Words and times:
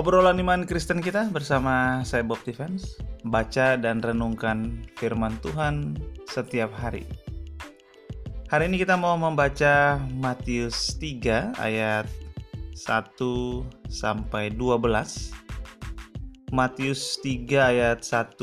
Obrolan 0.00 0.40
iman 0.40 0.64
Kristen 0.64 1.04
kita 1.04 1.28
bersama 1.28 2.00
saya 2.08 2.24
Bob 2.24 2.40
Defense, 2.40 2.96
baca 3.20 3.76
dan 3.76 4.00
renungkan 4.00 4.80
firman 4.96 5.36
Tuhan 5.44 5.92
setiap 6.24 6.72
hari. 6.72 7.04
Hari 8.48 8.72
ini 8.72 8.80
kita 8.80 8.96
mau 8.96 9.20
membaca 9.20 10.00
Matius 10.16 10.96
3 10.96 11.52
ayat 11.60 12.08
1 12.72 13.12
sampai 13.92 14.48
12. 14.48 15.36
Matius 16.48 17.20
3 17.20 17.60
ayat 17.60 18.00
1 18.00 18.40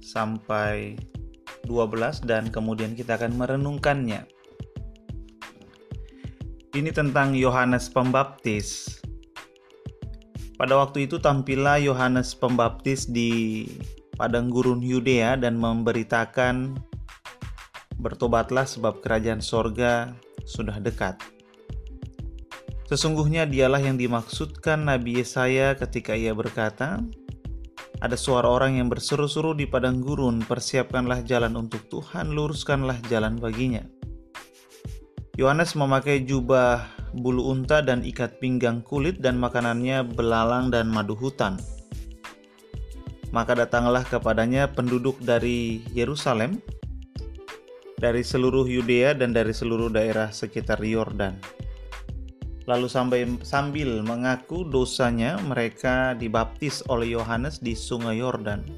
sampai 0.00 0.96
12 1.68 2.24
dan 2.24 2.48
kemudian 2.48 2.96
kita 2.96 3.20
akan 3.20 3.36
merenungkannya. 3.36 4.24
Ini 6.72 6.90
tentang 6.96 7.36
Yohanes 7.36 7.92
Pembaptis 7.92 9.01
pada 10.62 10.78
waktu 10.78 11.10
itu 11.10 11.18
tampillah 11.18 11.82
Yohanes 11.82 12.38
Pembaptis 12.38 13.10
di 13.10 13.66
padang 14.14 14.46
gurun 14.46 14.78
Yudea 14.78 15.34
dan 15.34 15.58
memberitakan 15.58 16.78
bertobatlah 17.98 18.62
sebab 18.62 19.02
kerajaan 19.02 19.42
sorga 19.42 20.14
sudah 20.46 20.78
dekat. 20.78 21.18
Sesungguhnya 22.86 23.42
dialah 23.42 23.82
yang 23.82 23.98
dimaksudkan 23.98 24.86
Nabi 24.86 25.18
Yesaya 25.18 25.74
ketika 25.74 26.14
ia 26.14 26.30
berkata, 26.30 27.02
ada 27.98 28.14
suara 28.14 28.46
orang 28.46 28.78
yang 28.78 28.86
berseru-seru 28.86 29.58
di 29.58 29.66
padang 29.66 29.98
gurun, 29.98 30.46
persiapkanlah 30.46 31.26
jalan 31.26 31.58
untuk 31.58 31.90
Tuhan, 31.90 32.38
luruskanlah 32.38 33.02
jalan 33.10 33.34
baginya. 33.34 33.82
Yohanes 35.40 35.72
memakai 35.72 36.28
jubah 36.28 36.92
bulu 37.16 37.48
unta 37.48 37.80
dan 37.80 38.04
ikat 38.04 38.36
pinggang 38.36 38.84
kulit 38.84 39.24
dan 39.24 39.40
makanannya 39.40 40.04
belalang 40.04 40.68
dan 40.68 40.92
madu 40.92 41.16
hutan. 41.16 41.56
Maka 43.32 43.56
datanglah 43.56 44.04
kepadanya 44.04 44.68
penduduk 44.68 45.16
dari 45.24 45.80
Yerusalem, 45.96 46.60
dari 47.96 48.20
seluruh 48.20 48.68
Yudea 48.68 49.16
dan 49.16 49.32
dari 49.32 49.56
seluruh 49.56 49.88
daerah 49.88 50.28
sekitar 50.28 50.84
Yordan. 50.84 51.40
Lalu 52.68 52.92
sampai 52.92 53.24
sambil 53.40 54.04
mengaku 54.04 54.68
dosanya 54.68 55.40
mereka 55.48 56.12
dibaptis 56.12 56.84
oleh 56.92 57.16
Yohanes 57.16 57.56
di 57.56 57.72
sungai 57.72 58.20
Yordan. 58.20 58.68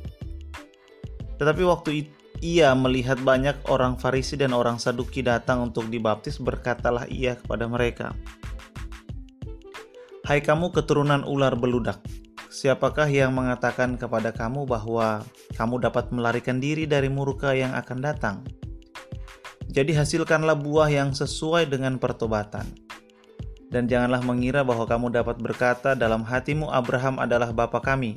Tetapi 1.35 1.63
waktu 1.67 2.07
itu 2.07 2.24
ia 2.43 2.75
melihat 2.75 3.21
banyak 3.23 3.55
orang 3.71 4.01
Farisi 4.01 4.35
dan 4.35 4.51
orang 4.57 4.83
Saduki 4.83 5.23
datang 5.23 5.71
untuk 5.71 5.87
dibaptis, 5.87 6.43
berkatalah 6.43 7.07
ia 7.07 7.39
kepada 7.39 7.71
mereka, 7.71 8.17
"Hai 10.27 10.43
kamu 10.43 10.75
keturunan 10.75 11.23
ular 11.23 11.55
beludak, 11.55 12.03
siapakah 12.51 13.07
yang 13.07 13.37
mengatakan 13.37 13.95
kepada 13.95 14.35
kamu 14.35 14.67
bahwa 14.67 15.23
kamu 15.55 15.85
dapat 15.85 16.11
melarikan 16.11 16.59
diri 16.59 16.89
dari 16.89 17.07
murka 17.13 17.55
yang 17.55 17.77
akan 17.77 17.99
datang? 18.03 18.37
Jadi 19.71 19.95
hasilkanlah 19.95 20.59
buah 20.59 20.91
yang 20.91 21.15
sesuai 21.15 21.71
dengan 21.71 22.01
pertobatan." 22.03 22.67
Dan 23.75 23.91
janganlah 23.91 24.23
mengira 24.23 24.63
bahwa 24.63 24.87
kamu 24.87 25.11
dapat 25.11 25.35
berkata 25.43 25.99
dalam 25.99 26.23
hatimu 26.23 26.71
Abraham 26.71 27.19
adalah 27.19 27.51
bapa 27.51 27.83
kami, 27.83 28.15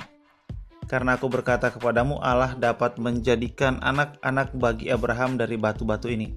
karena 0.88 1.20
aku 1.20 1.28
berkata 1.28 1.68
kepadamu, 1.68 2.16
Allah 2.24 2.56
dapat 2.56 2.96
menjadikan 2.96 3.76
anak-anak 3.84 4.56
bagi 4.56 4.88
Abraham 4.88 5.36
dari 5.36 5.60
batu-batu 5.60 6.08
ini. 6.08 6.32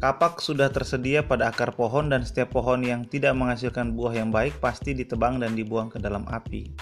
Kapak 0.00 0.40
sudah 0.40 0.72
tersedia 0.72 1.20
pada 1.20 1.52
akar 1.52 1.76
pohon, 1.76 2.08
dan 2.08 2.24
setiap 2.24 2.56
pohon 2.56 2.80
yang 2.80 3.04
tidak 3.04 3.36
menghasilkan 3.36 3.92
buah 3.92 4.16
yang 4.16 4.32
baik 4.32 4.56
pasti 4.56 4.96
ditebang 4.96 5.36
dan 5.44 5.52
dibuang 5.52 5.92
ke 5.92 6.00
dalam 6.00 6.24
api. 6.32 6.72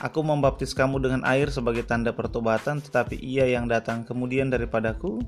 Aku 0.00 0.24
membaptis 0.24 0.72
kamu 0.72 1.04
dengan 1.04 1.20
air 1.28 1.52
sebagai 1.52 1.84
tanda 1.84 2.08
pertobatan, 2.08 2.80
tetapi 2.80 3.20
Ia 3.20 3.44
yang 3.52 3.68
datang 3.68 4.08
kemudian 4.08 4.48
daripadaku 4.48 5.20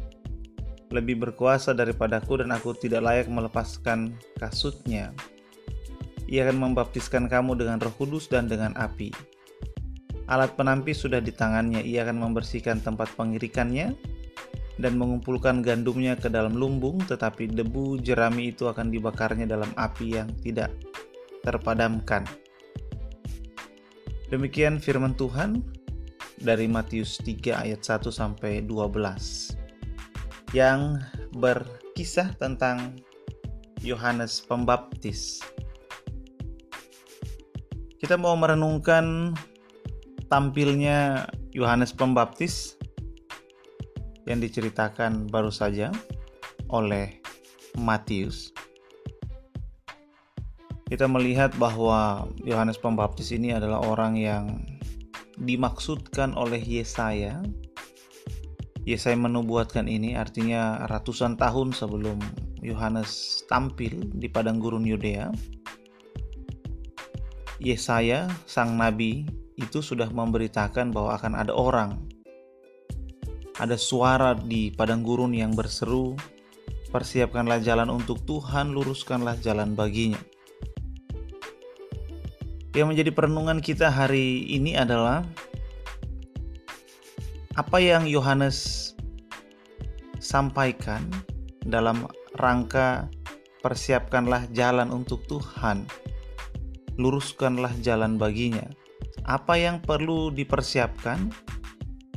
lebih 0.88 1.20
berkuasa 1.20 1.76
daripadaku, 1.76 2.40
dan 2.40 2.56
aku 2.56 2.72
tidak 2.72 3.04
layak 3.04 3.28
melepaskan 3.28 4.16
kasutnya. 4.40 5.12
Ia 6.24 6.48
akan 6.48 6.72
membaptiskan 6.72 7.28
kamu 7.28 7.60
dengan 7.60 7.78
Roh 7.84 7.92
Kudus 7.94 8.32
dan 8.32 8.48
dengan 8.48 8.72
api. 8.80 9.35
Alat 10.26 10.58
penampi 10.58 10.90
sudah 10.90 11.22
di 11.22 11.30
tangannya, 11.30 11.86
ia 11.86 12.02
akan 12.02 12.18
membersihkan 12.18 12.82
tempat 12.82 13.14
pengirikannya 13.14 13.94
dan 14.76 14.98
mengumpulkan 14.98 15.62
gandumnya 15.62 16.18
ke 16.18 16.26
dalam 16.26 16.58
lumbung, 16.58 16.98
tetapi 17.06 17.46
debu 17.46 18.02
jerami 18.02 18.50
itu 18.50 18.66
akan 18.66 18.90
dibakarnya 18.90 19.46
dalam 19.46 19.70
api 19.78 20.18
yang 20.18 20.28
tidak 20.42 20.74
terpadamkan. 21.46 22.26
Demikian 24.26 24.82
firman 24.82 25.14
Tuhan 25.14 25.62
dari 26.42 26.66
Matius 26.66 27.22
3 27.22 27.62
ayat 27.62 27.86
1 27.86 28.10
sampai 28.10 28.66
12 28.66 29.54
yang 30.50 30.98
berkisah 31.38 32.34
tentang 32.34 32.98
Yohanes 33.86 34.42
Pembaptis. 34.42 35.38
Kita 37.96 38.18
mau 38.18 38.34
merenungkan 38.34 39.30
tampilnya 40.26 41.30
Yohanes 41.54 41.94
Pembaptis 41.94 42.74
yang 44.26 44.42
diceritakan 44.42 45.30
baru 45.30 45.54
saja 45.54 45.94
oleh 46.70 47.22
Matius. 47.78 48.50
Kita 50.86 51.10
melihat 51.10 51.54
bahwa 51.58 52.30
Yohanes 52.46 52.78
Pembaptis 52.78 53.34
ini 53.34 53.50
adalah 53.54 53.82
orang 53.82 54.14
yang 54.18 54.62
dimaksudkan 55.38 56.34
oleh 56.34 56.62
Yesaya. 56.62 57.42
Yesaya 58.86 59.18
menubuatkan 59.18 59.90
ini 59.90 60.14
artinya 60.14 60.86
ratusan 60.86 61.34
tahun 61.34 61.74
sebelum 61.74 62.22
Yohanes 62.62 63.42
tampil 63.50 63.98
di 64.14 64.30
padang 64.30 64.62
gurun 64.62 64.86
Yudea. 64.86 65.34
Yesaya, 67.58 68.30
sang 68.46 68.78
nabi, 68.78 69.26
itu 69.56 69.80
sudah 69.80 70.12
memberitakan 70.12 70.92
bahwa 70.92 71.16
akan 71.16 71.32
ada 71.32 71.52
orang, 71.56 71.96
ada 73.56 73.80
suara 73.80 74.36
di 74.36 74.68
padang 74.68 75.00
gurun 75.00 75.32
yang 75.32 75.56
berseru, 75.56 76.12
"Persiapkanlah 76.92 77.64
jalan 77.64 77.88
untuk 77.88 78.20
Tuhan, 78.28 78.76
luruskanlah 78.76 79.40
jalan 79.40 79.72
baginya." 79.72 80.20
Yang 82.76 82.86
menjadi 82.92 83.10
perenungan 83.16 83.64
kita 83.64 83.88
hari 83.88 84.44
ini 84.52 84.76
adalah 84.76 85.24
apa 87.56 87.80
yang 87.80 88.04
Yohanes 88.04 88.92
sampaikan 90.20 91.08
dalam 91.64 92.04
rangka 92.36 93.08
persiapkanlah 93.64 94.52
jalan 94.52 94.92
untuk 94.92 95.24
Tuhan, 95.24 95.88
luruskanlah 97.00 97.72
jalan 97.80 98.20
baginya 98.20 98.68
apa 99.26 99.58
yang 99.58 99.82
perlu 99.82 100.30
dipersiapkan 100.30 101.34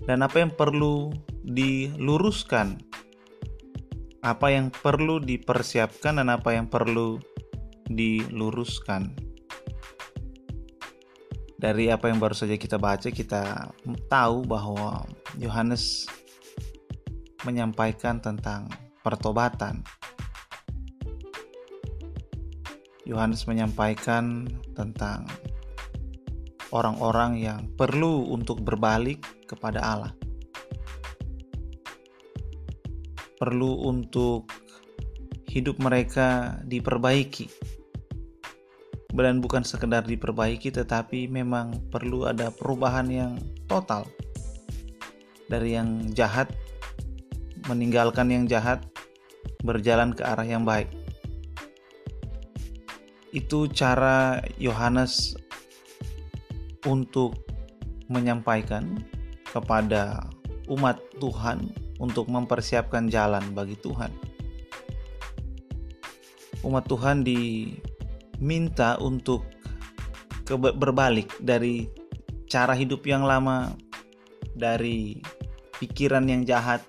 dan 0.05 0.21
apa 0.21 0.45
yang 0.45 0.53
perlu 0.53 1.09
diluruskan. 1.41 2.77
Apa 4.21 4.53
yang 4.53 4.69
perlu 4.69 5.17
dipersiapkan 5.17 6.21
dan 6.21 6.29
apa 6.29 6.53
yang 6.53 6.69
perlu 6.69 7.17
diluruskan. 7.89 9.17
Dari 11.59 11.91
apa 11.91 12.07
yang 12.07 12.21
baru 12.21 12.37
saja 12.37 12.55
kita 12.55 12.79
baca, 12.79 13.09
kita 13.11 13.73
tahu 14.07 14.45
bahwa 14.47 15.03
Yohanes 15.35 16.07
menyampaikan 17.43 18.21
tentang 18.21 18.69
pertobatan. 19.01 19.83
Yohanes 23.03 23.49
menyampaikan 23.49 24.45
tentang 24.77 25.25
orang-orang 26.69 27.41
yang 27.41 27.59
perlu 27.73 28.29
untuk 28.29 28.61
berbalik 28.61 29.21
kepada 29.49 29.81
Allah. 29.81 30.13
Perlu 33.39 33.87
untuk 33.87 34.51
hidup 35.49 35.81
mereka 35.81 36.59
diperbaiki. 36.67 37.49
Dan 39.09 39.41
bukan 39.41 39.65
sekedar 39.65 40.05
diperbaiki 40.05 40.69
tetapi 40.69 41.25
memang 41.27 41.89
perlu 41.89 42.29
ada 42.29 42.53
perubahan 42.53 43.09
yang 43.09 43.33
total. 43.65 44.05
Dari 45.49 45.73
yang 45.73 46.13
jahat 46.13 46.53
meninggalkan 47.65 48.29
yang 48.29 48.45
jahat 48.45 48.85
berjalan 49.65 50.13
ke 50.13 50.21
arah 50.21 50.45
yang 50.45 50.63
baik. 50.63 50.87
Itu 53.33 53.69
cara 53.69 54.41
Yohanes 54.61 55.37
untuk 56.87 57.35
menyampaikan 58.07 59.03
kepada 59.49 60.29
umat 60.69 61.01
Tuhan 61.17 61.73
untuk 61.99 62.31
mempersiapkan 62.31 63.11
jalan 63.11 63.43
bagi 63.51 63.75
Tuhan. 63.75 64.13
Umat 66.63 66.85
Tuhan 66.87 67.23
diminta 67.23 68.95
untuk 68.99 69.43
berbalik 70.57 71.29
dari 71.43 71.87
cara 72.49 72.73
hidup 72.73 73.05
yang 73.05 73.23
lama, 73.23 73.75
dari 74.57 75.21
pikiran 75.77 76.25
yang 76.25 76.43
jahat, 76.43 76.81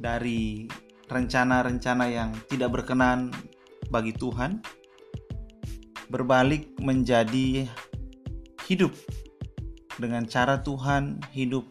dari 0.00 0.66
rencana-rencana 1.10 2.06
yang 2.08 2.30
tidak 2.48 2.80
berkenan 2.80 3.30
bagi 3.92 4.14
Tuhan, 4.16 4.62
berbalik 6.08 6.66
menjadi 6.80 7.68
hidup 8.70 8.94
dengan 9.98 10.22
cara 10.30 10.62
Tuhan, 10.62 11.18
hidup 11.34 11.66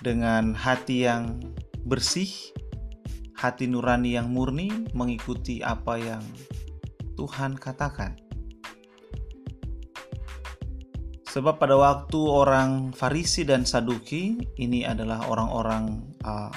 dengan 0.00 0.56
hati 0.56 1.04
yang 1.04 1.36
bersih, 1.84 2.32
hati 3.36 3.68
nurani 3.68 4.16
yang 4.16 4.32
murni, 4.32 4.88
mengikuti 4.96 5.60
apa 5.60 6.00
yang 6.00 6.24
Tuhan 7.20 7.60
katakan. 7.60 8.16
Sebab 11.28 11.60
pada 11.60 11.76
waktu 11.76 12.18
orang 12.18 12.96
Farisi 12.96 13.44
dan 13.44 13.68
Saduki 13.68 14.40
ini 14.58 14.82
adalah 14.82 15.28
orang-orang 15.28 16.02
uh, 16.24 16.50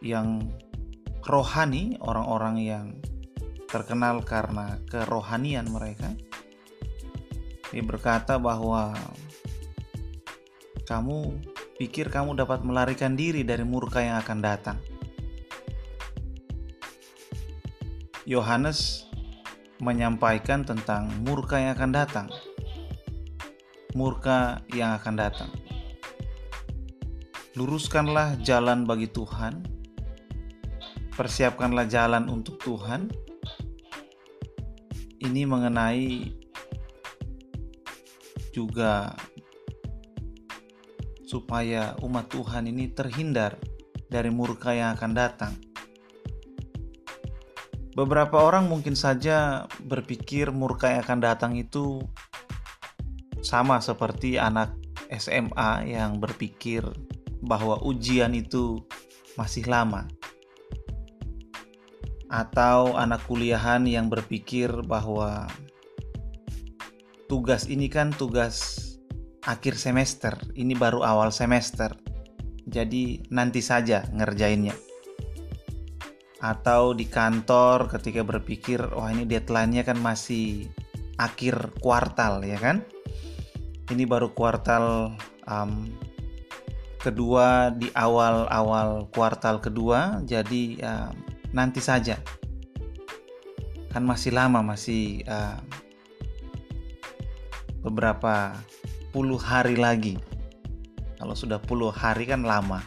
yang 0.00 0.40
rohani, 1.26 1.98
orang-orang 2.00 2.56
yang 2.62 2.86
terkenal 3.68 4.22
karena 4.24 4.80
kerohanian 4.88 5.68
mereka. 5.68 6.14
Dia 7.70 7.82
berkata 7.86 8.34
bahwa 8.34 8.98
kamu 10.90 11.38
pikir 11.78 12.10
kamu 12.10 12.34
dapat 12.34 12.66
melarikan 12.66 13.14
diri 13.14 13.46
dari 13.46 13.62
murka 13.62 14.02
yang 14.02 14.18
akan 14.18 14.38
datang. 14.42 14.78
Yohanes 18.26 19.06
menyampaikan 19.78 20.66
tentang 20.66 21.08
murka 21.22 21.62
yang 21.62 21.78
akan 21.78 21.90
datang. 21.94 22.26
Murka 23.94 24.66
yang 24.74 24.98
akan 24.98 25.14
datang. 25.14 25.50
Luruskanlah 27.54 28.38
jalan 28.42 28.86
bagi 28.86 29.10
Tuhan. 29.10 29.62
Persiapkanlah 31.14 31.86
jalan 31.90 32.26
untuk 32.30 32.58
Tuhan. 32.62 33.10
Ini 35.20 35.42
mengenai 35.44 36.39
juga 38.50 39.14
supaya 41.26 41.94
umat 42.02 42.26
Tuhan 42.30 42.66
ini 42.66 42.90
terhindar 42.90 43.54
dari 44.10 44.34
murka 44.34 44.74
yang 44.74 44.98
akan 44.98 45.12
datang. 45.14 45.54
Beberapa 47.94 48.42
orang 48.42 48.66
mungkin 48.66 48.98
saja 48.98 49.66
berpikir 49.82 50.50
murka 50.50 50.90
yang 50.90 51.06
akan 51.06 51.20
datang 51.22 51.52
itu 51.58 52.02
sama 53.42 53.78
seperti 53.78 54.38
anak 54.38 54.74
SMA 55.10 55.90
yang 55.90 56.18
berpikir 56.18 56.86
bahwa 57.42 57.78
ujian 57.82 58.34
itu 58.34 58.78
masih 59.34 59.66
lama, 59.66 60.06
atau 62.30 62.94
anak 62.94 63.26
kuliahan 63.26 63.82
yang 63.90 64.06
berpikir 64.06 64.70
bahwa 64.86 65.50
tugas 67.30 67.70
ini 67.70 67.86
kan 67.86 68.10
tugas 68.10 68.90
akhir 69.46 69.78
semester, 69.78 70.34
ini 70.58 70.74
baru 70.74 71.06
awal 71.06 71.30
semester. 71.30 71.94
Jadi 72.66 73.30
nanti 73.30 73.62
saja 73.62 74.02
ngerjainnya. 74.10 74.74
Atau 76.42 76.98
di 76.98 77.06
kantor 77.06 77.86
ketika 77.86 78.26
berpikir, 78.26 78.82
wah 78.82 79.06
oh, 79.06 79.08
ini 79.14 79.22
deadline-nya 79.30 79.86
kan 79.86 80.02
masih 80.02 80.66
akhir 81.22 81.78
kuartal 81.78 82.42
ya 82.42 82.58
kan? 82.58 82.82
Ini 83.86 84.10
baru 84.10 84.34
kuartal 84.34 85.14
um, 85.46 85.86
kedua 86.98 87.70
di 87.70 87.94
awal-awal 87.94 89.06
kuartal 89.14 89.62
kedua, 89.62 90.18
jadi 90.26 90.62
uh, 90.82 91.10
nanti 91.54 91.78
saja. 91.78 92.18
Kan 93.94 94.02
masih 94.02 94.34
lama, 94.34 94.62
masih 94.62 95.22
beberapa 97.80 98.56
puluh 99.12 99.40
hari 99.40 99.76
lagi. 99.76 100.16
Kalau 101.20 101.36
sudah 101.36 101.60
puluh 101.60 101.92
hari 101.92 102.28
kan 102.28 102.44
lama. 102.44 102.80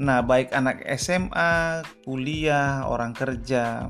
Nah, 0.00 0.24
baik 0.24 0.56
anak 0.56 0.80
SMA, 0.96 1.84
kuliah, 2.08 2.88
orang 2.88 3.12
kerja, 3.12 3.84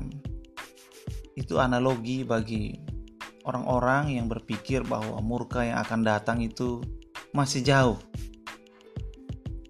itu 1.39 1.55
analogi 1.55 2.27
bagi 2.27 2.75
orang-orang 3.47 4.19
yang 4.19 4.27
berpikir 4.27 4.83
bahwa 4.83 5.23
murka 5.23 5.63
yang 5.63 5.79
akan 5.79 6.03
datang 6.03 6.43
itu 6.43 6.83
masih 7.31 7.63
jauh. 7.63 7.99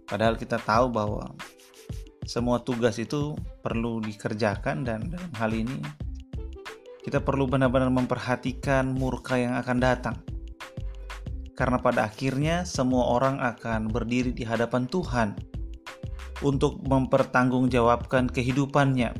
Padahal 0.10 0.36
kita 0.36 0.58
tahu 0.58 0.90
bahwa 0.90 1.32
semua 2.26 2.60
tugas 2.60 2.98
itu 2.98 3.38
perlu 3.62 4.02
dikerjakan 4.02 4.84
dan 4.84 5.14
dalam 5.14 5.32
hal 5.38 5.52
ini 5.54 5.78
kita 7.02 7.22
perlu 7.22 7.50
benar-benar 7.50 7.90
memperhatikan 7.90 8.94
murka 8.94 9.38
yang 9.38 9.58
akan 9.58 9.78
datang 9.82 10.16
karena 11.62 11.78
pada 11.78 12.10
akhirnya 12.10 12.66
semua 12.66 13.14
orang 13.14 13.38
akan 13.38 13.94
berdiri 13.94 14.34
di 14.34 14.42
hadapan 14.42 14.90
Tuhan 14.90 15.38
untuk 16.42 16.82
mempertanggungjawabkan 16.82 18.34
kehidupannya. 18.34 19.14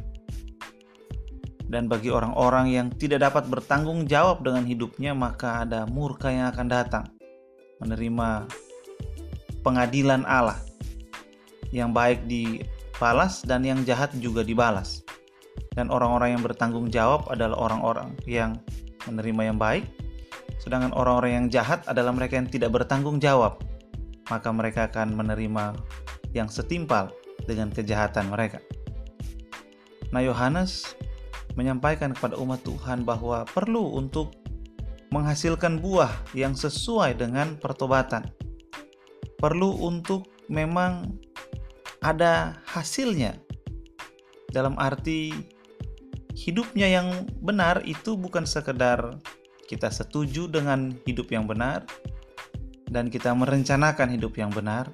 Dan 1.70 1.88
bagi 1.88 2.10
orang-orang 2.10 2.74
yang 2.74 2.88
tidak 2.98 3.32
dapat 3.32 3.48
bertanggung 3.48 4.04
jawab 4.10 4.44
dengan 4.44 4.66
hidupnya, 4.66 5.14
maka 5.16 5.64
ada 5.64 5.88
murka 5.88 6.28
yang 6.28 6.50
akan 6.52 6.68
datang, 6.68 7.06
menerima 7.80 8.50
pengadilan 9.64 10.28
Allah 10.28 10.60
yang 11.70 11.96
baik 11.96 12.26
dibalas 12.26 13.46
dan 13.46 13.64
yang 13.64 13.86
jahat 13.86 14.12
juga 14.20 14.44
dibalas. 14.44 15.06
Dan 15.72 15.88
orang-orang 15.88 16.36
yang 16.36 16.44
bertanggung 16.44 16.92
jawab 16.92 17.28
adalah 17.32 17.56
orang-orang 17.58 18.16
yang 18.28 18.60
menerima 19.08 19.56
yang 19.56 19.58
baik 19.58 19.88
Sedangkan 20.62 20.94
orang-orang 20.94 21.32
yang 21.34 21.48
jahat 21.50 21.82
adalah 21.90 22.14
mereka 22.14 22.38
yang 22.38 22.46
tidak 22.46 22.70
bertanggung 22.70 23.18
jawab, 23.18 23.58
maka 24.30 24.54
mereka 24.54 24.86
akan 24.86 25.18
menerima 25.18 25.74
yang 26.38 26.46
setimpal 26.46 27.10
dengan 27.50 27.74
kejahatan 27.74 28.30
mereka. 28.30 28.62
Nah, 30.14 30.22
Yohanes 30.22 30.94
menyampaikan 31.58 32.14
kepada 32.14 32.38
umat 32.38 32.62
Tuhan 32.62 33.02
bahwa 33.02 33.42
perlu 33.50 33.98
untuk 33.98 34.38
menghasilkan 35.10 35.82
buah 35.82 36.14
yang 36.38 36.54
sesuai 36.54 37.18
dengan 37.18 37.58
pertobatan. 37.58 38.30
Perlu 39.42 39.82
untuk 39.82 40.30
memang 40.46 41.18
ada 42.06 42.62
hasilnya. 42.70 43.34
Dalam 44.54 44.78
arti 44.78 45.34
hidupnya 46.36 46.88
yang 46.88 47.28
benar 47.44 47.84
itu 47.84 48.16
bukan 48.16 48.48
sekedar 48.48 49.20
kita 49.68 49.88
setuju 49.88 50.52
dengan 50.52 50.92
hidup 51.08 51.32
yang 51.32 51.48
benar 51.48 51.88
dan 52.92 53.08
kita 53.08 53.32
merencanakan 53.32 54.12
hidup 54.12 54.36
yang 54.36 54.52
benar, 54.52 54.92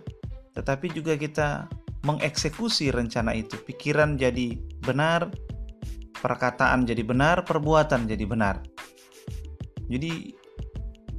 tetapi 0.54 0.94
juga 0.94 1.18
kita 1.18 1.66
mengeksekusi 2.06 2.94
rencana 2.94 3.34
itu. 3.34 3.58
Pikiran 3.66 4.22
jadi 4.22 4.54
benar, 4.86 5.34
perkataan 6.22 6.86
jadi 6.86 7.02
benar, 7.02 7.42
perbuatan 7.42 8.06
jadi 8.06 8.26
benar. 8.30 8.62
Jadi 9.90 10.38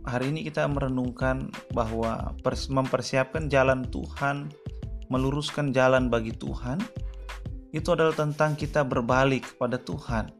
hari 0.06 0.30
ini 0.30 0.46
kita 0.46 0.70
merenungkan 0.70 1.50
bahwa 1.74 2.30
mempersiapkan 2.46 3.50
jalan 3.50 3.82
Tuhan, 3.90 4.54
meluruskan 5.10 5.74
jalan 5.74 6.06
bagi 6.06 6.30
Tuhan, 6.30 6.78
itu 7.70 7.88
adalah 7.92 8.16
tentang 8.16 8.56
kita 8.56 8.84
berbalik 8.84 9.54
kepada 9.54 9.76
Tuhan 9.76 10.32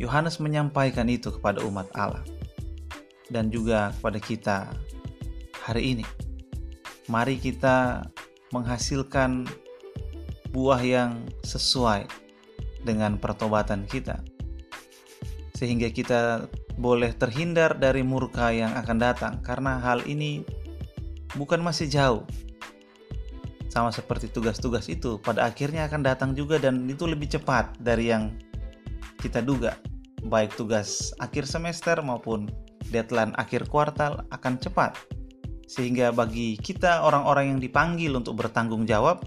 Yohanes 0.00 0.40
menyampaikan 0.40 1.04
itu 1.12 1.28
kepada 1.28 1.60
umat 1.68 1.92
Allah 1.92 2.24
dan 3.28 3.52
juga 3.52 3.94
kepada 4.00 4.18
kita 4.18 4.56
hari 5.60 5.94
ini. 5.94 6.06
Mari 7.06 7.38
kita 7.38 8.08
menghasilkan 8.50 9.46
buah 10.50 10.82
yang 10.82 11.10
sesuai 11.46 12.10
dengan 12.82 13.20
pertobatan 13.20 13.86
kita, 13.86 14.18
sehingga 15.54 15.92
kita 15.92 16.50
boleh 16.80 17.14
terhindar 17.14 17.78
dari 17.78 18.02
murka 18.02 18.50
yang 18.50 18.74
akan 18.74 18.98
datang, 18.98 19.34
karena 19.44 19.78
hal 19.78 20.02
ini 20.10 20.42
bukan 21.38 21.62
masih 21.62 21.86
jauh, 21.86 22.24
sama 23.70 23.94
seperti 23.94 24.28
tugas-tugas 24.28 24.90
itu, 24.90 25.22
pada 25.22 25.46
akhirnya 25.46 25.86
akan 25.86 26.02
datang 26.02 26.30
juga, 26.34 26.58
dan 26.58 26.84
itu 26.90 27.06
lebih 27.06 27.30
cepat 27.30 27.78
dari 27.78 28.10
yang 28.10 28.34
kita 29.22 29.40
duga 29.40 29.78
baik 30.26 30.52
tugas 30.56 31.16
akhir 31.16 31.48
semester 31.48 31.96
maupun 32.04 32.48
deadline 32.92 33.32
akhir 33.40 33.68
kuartal 33.72 34.26
akan 34.28 34.60
cepat. 34.60 34.96
Sehingga 35.70 36.10
bagi 36.10 36.58
kita 36.58 37.06
orang-orang 37.06 37.56
yang 37.56 37.60
dipanggil 37.62 38.12
untuk 38.18 38.42
bertanggung 38.42 38.84
jawab, 38.84 39.22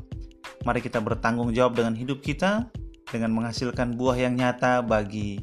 mari 0.67 0.83
kita 0.83 0.99
bertanggung 0.99 1.55
jawab 1.55 1.79
dengan 1.79 1.95
hidup 1.95 2.19
kita 2.19 2.67
dengan 3.07 3.31
menghasilkan 3.31 3.95
buah 3.95 4.19
yang 4.19 4.35
nyata 4.35 4.83
bagi 4.83 5.39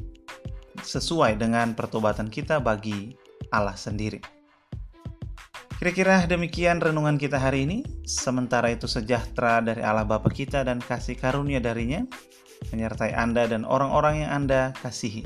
sesuai 0.81 1.41
dengan 1.41 1.73
pertobatan 1.73 2.29
kita 2.29 2.61
bagi 2.61 3.17
Allah 3.49 3.75
sendiri. 3.75 4.40
Kira-kira 5.81 6.29
demikian 6.29 6.77
renungan 6.77 7.17
kita 7.17 7.41
hari 7.41 7.65
ini. 7.65 7.81
Sementara 8.05 8.69
itu 8.69 8.85
sejahtera 8.85 9.65
dari 9.65 9.81
Allah 9.81 10.05
Bapa 10.05 10.29
kita 10.29 10.61
dan 10.61 10.77
kasih 10.77 11.17
karunia 11.17 11.57
darinya 11.57 12.05
menyertai 12.69 13.17
Anda 13.17 13.49
dan 13.49 13.65
orang-orang 13.65 14.21
yang 14.21 14.45
Anda 14.45 14.77
kasihi 14.77 15.25